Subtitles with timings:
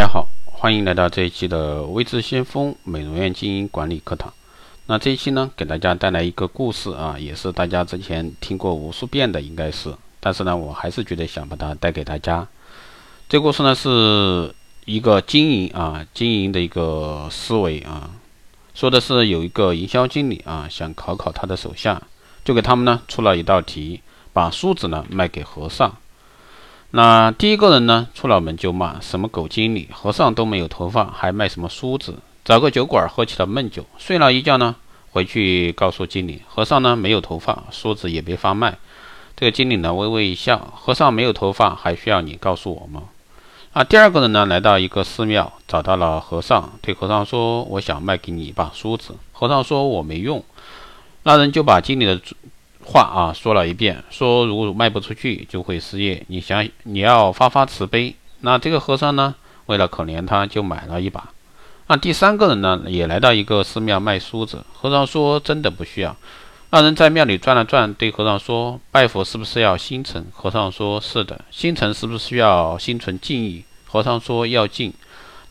[0.00, 4.32] 大家好，欢迎来到这一期的微知先锋美容院经营管理课堂。
[4.86, 12.48] 那这一期呢，给大家带来一个故事啊，也是大家之前听过无数遍的，应该是，但是呢，我还是觉得想把它带给大家。
[13.28, 14.54] 这故事呢，是
[14.86, 18.10] 一个经营啊，经营的一个思维啊，
[18.72, 22.00] 说的是有一个营销经理啊，想考考他的手下，
[22.42, 24.00] 就给他们呢出了一道题，
[24.32, 25.94] 把梳子呢卖给和尚。
[26.92, 32.16] 那第一个人呢，出了门就骂什么狗经理，和尚都没有头发，还卖什么梳子？
[32.44, 34.74] 找个酒馆喝起了闷酒，睡了一觉呢，
[35.12, 38.76] 回去告诉经理，和尚呢没有头发，梳子也没法卖。
[39.36, 43.04] 这个经理呢微微一笑，和尚没有头发，还需要你告诉我吗？
[43.72, 50.42] 啊，第二个人呢来到一个寺庙，找到了和尚，对和尚说：“我想卖给你一把梳子。”和尚说：“我没用。”
[51.22, 52.20] 那人就把经理的。
[52.92, 56.24] 话啊说了一遍，说如果卖不出去就会失业。
[56.26, 58.16] 你想你要发发慈悲。
[58.40, 59.36] 那这个和尚呢，
[59.66, 61.28] 为了可怜他，就买了一把。
[61.86, 64.64] 那第三个人呢，也来到一个寺庙卖梳子。
[64.72, 66.16] 和尚说真的不需要。
[66.70, 73.64] 那人在庙里转了转，对和尚说：“拜佛是不是要心诚？”和尚说：“是的。”心诚是不是需要心存敬意？
[73.86, 74.92] 和尚说：“要敬。”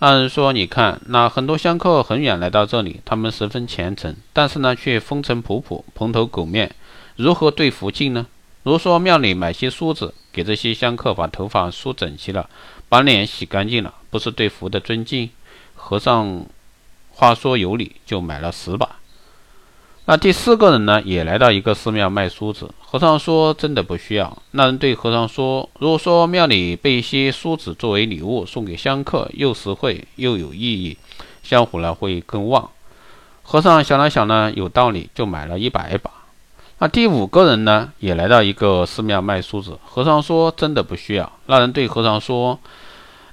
[0.00, 6.72] 那人说：“你看，那很多香客很远来到这里，他们十分虔诚，但是呢，却风尘仆仆，蓬头垢面。”
[7.16, 8.26] 如何对福敬呢？
[8.62, 12.48] 如说庙里买些梳子，给这些香客把头发梳整齐了，
[12.88, 15.30] 把脸洗干净了，不是对佛的尊敬？
[15.74, 16.46] 和尚
[17.10, 18.97] 话说有理，就买了十把。
[20.10, 22.70] 那第四个人呢，也来到一个寺庙卖梳子。
[22.80, 24.38] 和尚说真的不需要。
[24.52, 30.96] 那人对和尚说：如果说庙里备一些梳子作为礼物送给香客，又实惠又有意义，
[31.42, 32.70] 香火呢会更旺。
[33.42, 36.10] 和尚想了想呢，有道理，就买了一百把。
[36.78, 39.78] 那第五个人呢，也来到一个寺庙卖梳子。
[39.84, 42.58] 和尚说：“真的不需要。”那人对和尚说：“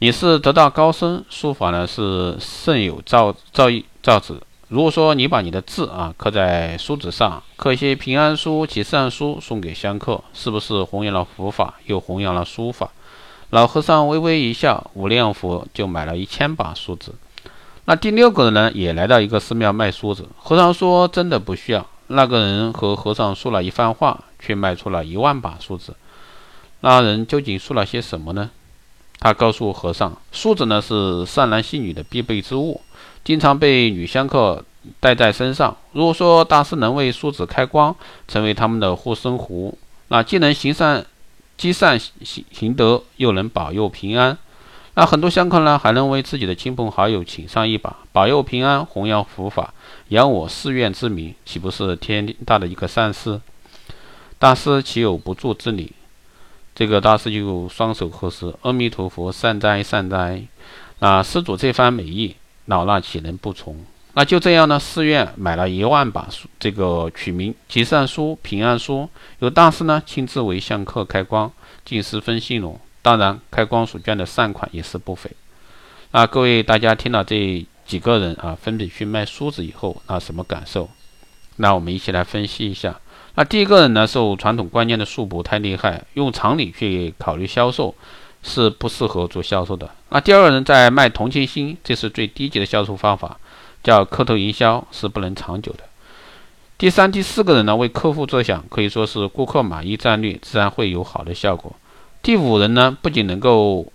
[0.00, 4.38] 你是得道高僧，书法呢是甚有造造诣造诣。
[4.72, 12.88] 如果说你把你的字啊刻在梳子上，刻一些平安书、吉善书送给香客，是不是弘扬了佛法，又弘扬了书法？”
[13.52, 17.14] 老和尚微微一笑，五念佛就买了一千把梳子。
[17.84, 20.26] 那第六个人呢，也来到一个寺庙卖梳子。
[20.38, 25.94] 和尚说：“真的不需要。”那个人和和尚说了一番话，却卖出了一万把梳子。
[26.80, 28.48] 那人究竟说了些什么呢？
[29.20, 32.80] 他告诉和尚，梳子呢是善男信女的必备之物，
[33.24, 34.64] 经常被女香客
[35.00, 35.76] 戴在身上。
[35.92, 37.94] 如果说大师能为梳子开光，
[38.26, 39.78] 成为他们的护身符，
[40.08, 41.06] 那既能行善
[41.56, 44.36] 积善行行德，又能保佑平安。
[44.94, 49.72] 那很多香客呢，还能为自己的亲朋好友请上一把，保佑平安，弘扬佛法，
[50.08, 53.40] 扬我寺院之名，岂不是天大的一个善事？
[54.38, 55.92] 大师岂有不助之理？
[56.74, 60.42] 这个大师就双手合十，阿弥陀佛，善哉善哉。
[60.98, 62.34] 那施主这番美意，
[62.66, 63.76] 老衲岂能不从？
[64.14, 69.08] 那就这样呢，寺院买了一万把书，这个取名吉善书、平安书，
[69.38, 71.50] 由大师呢亲自为香客开光，
[71.84, 72.78] 竟十分兴隆。
[73.00, 75.30] 当然，开光所捐的善款也是不菲。
[76.10, 80.90] 那各位大家听了这几个人啊，分别去卖梳子以后，那什么感受？
[81.56, 83.00] 那我们一起来分析一下。
[83.34, 87.94] 那第一个人呢，受传统观念的束缚太厉害，用常理去考虑销售
[88.42, 89.88] 是不适合做销售的。
[90.10, 93.38] 那第二个人在卖同情心，这是最低级的销售方法，
[93.82, 95.84] 叫磕头营销，是不能长久的。
[96.76, 101.72] 第三、第四个人呢，为客户着想，可以说是顾客满意战略，自然会有好的效果。
[102.22, 103.86] 第五人呢，不仅能够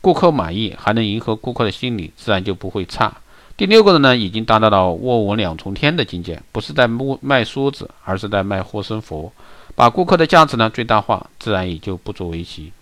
[0.00, 3.16] 顾客满意，还能迎合顾客的心理，自然就不会差。
[3.56, 9.30] 第六个人呢，已经达到了卧我两重天的境界，不是在卖卖梳子，而是在卖护身符，
[9.76, 12.72] 把顾客的价值呢最大化，自然也就不足为奇。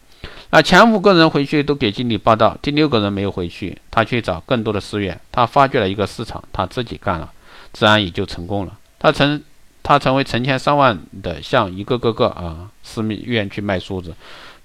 [0.51, 7.33] 那前五个人回去都给经理报道，第六个人没有回去，他去找更多的寺院，他发掘了一个市场，他自己干了，
[7.73, 8.79] 自然也就成功了。
[8.99, 9.43] 他成。
[9.83, 14.15] 他成为成千上万的向一个个个啊寺院去卖梳子，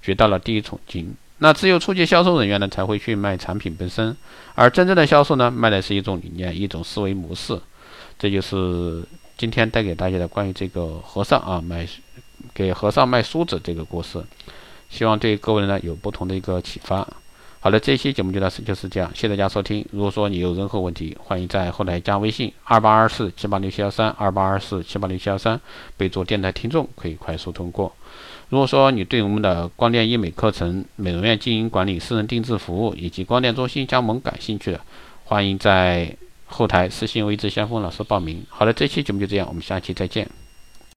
[0.01, 1.16] 学到了第一桶金。
[1.38, 4.16] 那只有初级销售人员呢才会去卖产品本身，
[4.55, 7.58] 而真正的销售呢卖的是一种理念、一种思维模式。
[8.20, 9.05] 这就是
[9.37, 11.87] 今天带给大家的关于这个和尚啊卖
[12.53, 14.22] 给和尚卖梳子这个故事，
[14.90, 17.08] 希望对各位呢有不同的一个启发。
[17.59, 19.84] 好的，这期节目就到此就是这样，谢谢大家收听。
[19.91, 25.59] 如果说你有任何问题，欢迎在后台加微信二八二四七八六七幺三二八二四七八六七幺三，
[25.97, 27.91] 备注电台听众，可以快速通过。
[28.49, 34.79] 如果说你对我们的光电医美课程、美容院经营管理、私人定制服务以及光电中心加盟感兴趣的，
[35.23, 36.16] 欢迎在
[36.46, 38.43] 后台私信微知先锋老师报名。
[38.47, 40.45] 好的，这期节目就这样，我们下期再见。